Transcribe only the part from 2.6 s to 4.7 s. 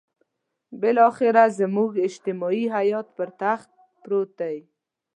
حيات پر تخت پروت دی.